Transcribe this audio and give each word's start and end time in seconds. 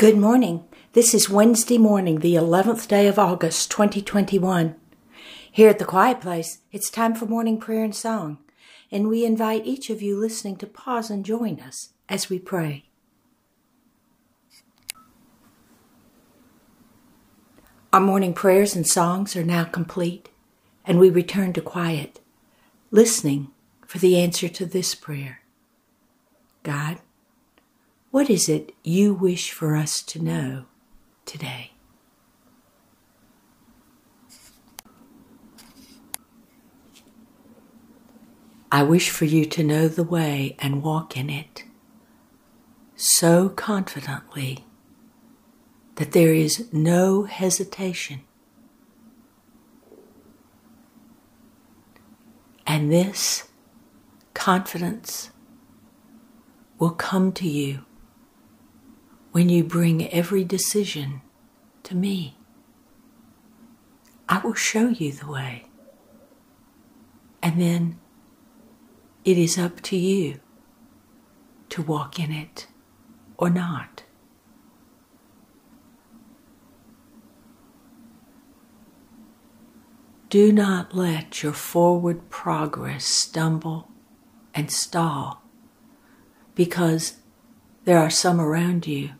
Good 0.00 0.16
morning. 0.16 0.64
This 0.94 1.12
is 1.12 1.28
Wednesday 1.28 1.76
morning, 1.76 2.20
the 2.20 2.34
11th 2.34 2.88
day 2.88 3.06
of 3.06 3.18
August, 3.18 3.70
2021. 3.70 4.74
Here 5.52 5.68
at 5.68 5.78
the 5.78 5.84
Quiet 5.84 6.22
Place, 6.22 6.60
it's 6.72 6.88
time 6.88 7.14
for 7.14 7.26
morning 7.26 7.58
prayer 7.60 7.84
and 7.84 7.94
song, 7.94 8.38
and 8.90 9.08
we 9.08 9.26
invite 9.26 9.66
each 9.66 9.90
of 9.90 10.00
you 10.00 10.18
listening 10.18 10.56
to 10.56 10.66
pause 10.66 11.10
and 11.10 11.22
join 11.22 11.60
us 11.60 11.90
as 12.08 12.30
we 12.30 12.38
pray. 12.38 12.86
Our 17.92 18.00
morning 18.00 18.32
prayers 18.32 18.74
and 18.74 18.86
songs 18.86 19.36
are 19.36 19.44
now 19.44 19.64
complete, 19.64 20.30
and 20.86 20.98
we 20.98 21.10
return 21.10 21.52
to 21.52 21.60
quiet, 21.60 22.20
listening 22.90 23.50
for 23.86 23.98
the 23.98 24.18
answer 24.18 24.48
to 24.48 24.64
this 24.64 24.94
prayer 24.94 25.42
God, 26.62 27.00
what 28.10 28.28
is 28.28 28.48
it 28.48 28.74
you 28.82 29.14
wish 29.14 29.52
for 29.52 29.76
us 29.76 30.02
to 30.02 30.22
know 30.22 30.64
today? 31.24 31.70
I 38.72 38.82
wish 38.82 39.10
for 39.10 39.24
you 39.24 39.44
to 39.46 39.62
know 39.62 39.88
the 39.88 40.04
way 40.04 40.56
and 40.58 40.82
walk 40.82 41.16
in 41.16 41.30
it 41.30 41.64
so 42.96 43.48
confidently 43.48 44.64
that 45.96 46.12
there 46.12 46.32
is 46.32 46.72
no 46.72 47.24
hesitation. 47.24 48.20
And 52.66 52.92
this 52.92 53.48
confidence 54.34 55.30
will 56.78 56.90
come 56.90 57.32
to 57.32 57.48
you 57.48 57.84
when 59.32 59.48
you 59.48 59.62
bring 59.62 60.10
every 60.10 60.44
decision 60.44 61.22
to 61.82 61.94
me. 61.94 62.36
I 64.28 64.38
will 64.38 64.54
show 64.54 64.88
you 64.88 65.12
the 65.12 65.30
way. 65.30 65.66
And 67.42 67.60
then 67.60 67.98
it 69.24 69.38
is 69.38 69.58
up 69.58 69.80
to 69.82 69.96
you 69.96 70.40
to 71.70 71.82
walk 71.82 72.18
in 72.18 72.32
it 72.32 72.66
or 73.36 73.50
not. 73.50 74.02
Do 80.28 80.52
not 80.52 80.94
let 80.94 81.42
your 81.42 81.52
forward 81.52 82.30
progress 82.30 83.04
stumble 83.04 83.88
and 84.54 84.70
stall 84.70 85.42
because 86.54 87.16
there 87.84 87.98
are 87.98 88.10
some 88.10 88.40
around 88.40 88.86
you 88.86 89.10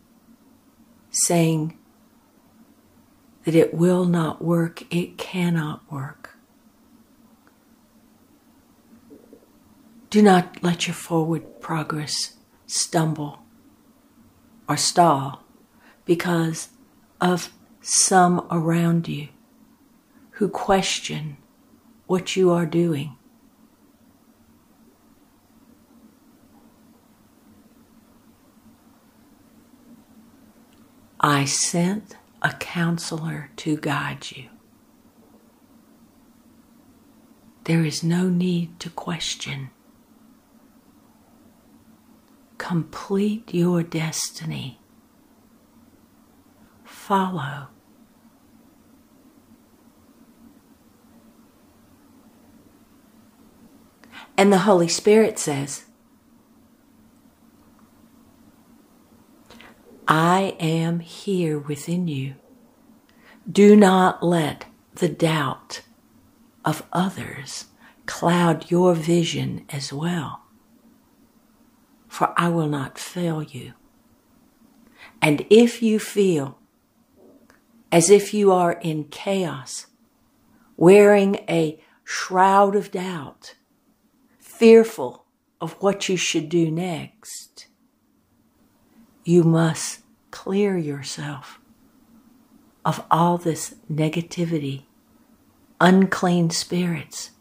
saying 1.11 1.77
that 3.45 3.55
it 3.55 3.73
will 3.73 4.05
not 4.05 4.41
work, 4.41 4.83
it 4.93 5.17
cannot 5.17 5.89
work. 5.91 6.37
Do 10.09 10.21
not 10.21 10.61
let 10.61 10.87
your 10.87 10.93
forward 10.93 11.61
progress 11.61 12.37
stumble 12.67 13.39
or 14.67 14.77
stall 14.77 15.43
because 16.05 16.69
of 17.19 17.51
some 17.81 18.45
around 18.51 19.07
you 19.07 19.29
who 20.31 20.49
question 20.49 21.37
what 22.07 22.35
you 22.35 22.51
are 22.51 22.65
doing. 22.65 23.15
I 31.23 31.45
sent 31.45 32.15
a 32.41 32.51
counselor 32.53 33.51
to 33.57 33.77
guide 33.77 34.31
you. 34.31 34.49
There 37.65 37.85
is 37.85 38.03
no 38.03 38.27
need 38.27 38.79
to 38.79 38.89
question. 38.89 39.69
Complete 42.57 43.53
your 43.53 43.83
destiny. 43.83 44.79
Follow. 46.83 47.67
And 54.35 54.51
the 54.51 54.59
Holy 54.59 54.87
Spirit 54.87 55.37
says, 55.37 55.83
I 60.07 60.55
am 60.59 60.99
here 60.99 61.59
within 61.59 62.07
you. 62.07 62.35
Do 63.49 63.75
not 63.75 64.23
let 64.23 64.65
the 64.93 65.09
doubt 65.09 65.81
of 66.63 66.85
others 66.91 67.65
cloud 68.05 68.69
your 68.69 68.93
vision 68.93 69.65
as 69.69 69.93
well, 69.93 70.41
for 72.07 72.33
I 72.37 72.49
will 72.49 72.67
not 72.67 72.97
fail 72.97 73.41
you. 73.41 73.73
And 75.21 75.45
if 75.49 75.81
you 75.81 75.99
feel 75.99 76.57
as 77.91 78.09
if 78.09 78.33
you 78.33 78.51
are 78.51 78.73
in 78.73 79.05
chaos, 79.05 79.87
wearing 80.77 81.35
a 81.49 81.79
shroud 82.03 82.75
of 82.75 82.91
doubt, 82.91 83.55
fearful 84.39 85.25
of 85.59 85.73
what 85.73 86.09
you 86.09 86.17
should 86.17 86.49
do 86.49 86.71
next, 86.71 87.67
you 89.23 89.43
must 89.43 90.01
clear 90.31 90.77
yourself 90.77 91.59
of 92.83 93.03
all 93.11 93.37
this 93.37 93.75
negativity, 93.91 94.83
unclean 95.79 96.49
spirits, 96.49 97.31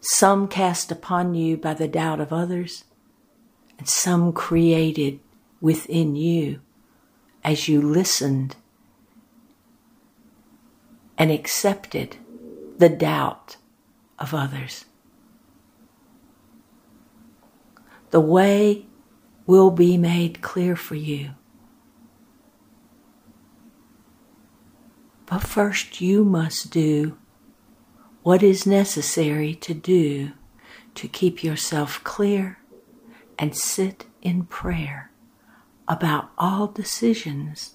some 0.00 0.46
cast 0.46 0.92
upon 0.92 1.34
you 1.34 1.56
by 1.56 1.74
the 1.74 1.88
doubt 1.88 2.20
of 2.20 2.32
others, 2.32 2.84
and 3.78 3.88
some 3.88 4.32
created 4.32 5.18
within 5.60 6.14
you 6.14 6.60
as 7.42 7.68
you 7.68 7.80
listened 7.80 8.56
and 11.18 11.30
accepted 11.30 12.16
the 12.78 12.88
doubt 12.88 13.56
of 14.18 14.32
others. 14.34 14.84
The 18.10 18.20
way 18.20 18.86
will 19.46 19.70
be 19.70 19.96
made 19.96 20.42
clear 20.42 20.76
for 20.76 20.94
you. 20.94 21.30
But 25.26 25.40
first, 25.40 26.00
you 26.00 26.24
must 26.24 26.70
do 26.70 27.16
what 28.22 28.42
is 28.42 28.66
necessary 28.66 29.54
to 29.54 29.74
do 29.74 30.32
to 30.94 31.08
keep 31.08 31.44
yourself 31.44 32.02
clear 32.04 32.58
and 33.38 33.56
sit 33.56 34.06
in 34.22 34.44
prayer 34.44 35.10
about 35.86 36.30
all 36.38 36.66
decisions 36.66 37.74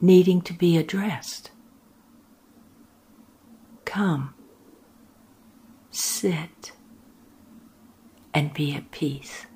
needing 0.00 0.42
to 0.42 0.52
be 0.52 0.76
addressed. 0.76 1.50
Come, 3.84 4.34
sit 5.90 6.72
and 8.34 8.52
be 8.52 8.74
at 8.74 8.90
peace. 8.90 9.46